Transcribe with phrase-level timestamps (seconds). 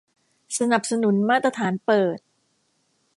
[0.59, 2.17] สนับสนุนมาตรฐานเปิด